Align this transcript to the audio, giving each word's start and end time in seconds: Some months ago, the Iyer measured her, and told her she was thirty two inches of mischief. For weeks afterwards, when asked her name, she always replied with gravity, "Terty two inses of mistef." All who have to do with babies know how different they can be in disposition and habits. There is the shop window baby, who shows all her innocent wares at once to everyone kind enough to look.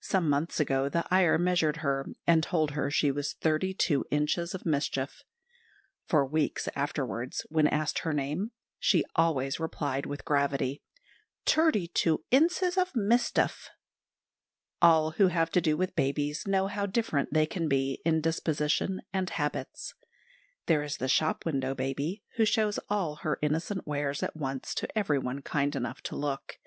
Some 0.00 0.28
months 0.28 0.58
ago, 0.58 0.88
the 0.88 1.04
Iyer 1.08 1.38
measured 1.38 1.76
her, 1.86 2.08
and 2.26 2.42
told 2.42 2.72
her 2.72 2.90
she 2.90 3.12
was 3.12 3.34
thirty 3.34 3.72
two 3.72 4.04
inches 4.10 4.54
of 4.56 4.66
mischief. 4.66 5.22
For 6.04 6.26
weeks 6.26 6.68
afterwards, 6.74 7.46
when 7.48 7.68
asked 7.68 8.00
her 8.00 8.12
name, 8.12 8.50
she 8.80 9.04
always 9.14 9.60
replied 9.60 10.04
with 10.04 10.24
gravity, 10.24 10.82
"Terty 11.46 11.86
two 11.94 12.24
inses 12.32 12.76
of 12.76 12.92
mistef." 12.94 13.68
All 14.80 15.12
who 15.12 15.28
have 15.28 15.50
to 15.52 15.60
do 15.60 15.76
with 15.76 15.94
babies 15.94 16.44
know 16.44 16.66
how 16.66 16.84
different 16.84 17.32
they 17.32 17.46
can 17.46 17.68
be 17.68 18.02
in 18.04 18.20
disposition 18.20 19.00
and 19.12 19.30
habits. 19.30 19.94
There 20.66 20.82
is 20.82 20.96
the 20.96 21.06
shop 21.06 21.46
window 21.46 21.72
baby, 21.72 22.24
who 22.34 22.44
shows 22.44 22.80
all 22.90 23.14
her 23.22 23.38
innocent 23.40 23.86
wares 23.86 24.24
at 24.24 24.34
once 24.36 24.74
to 24.74 24.88
everyone 24.98 25.40
kind 25.42 25.76
enough 25.76 26.00
to 26.02 26.16
look. 26.16 26.58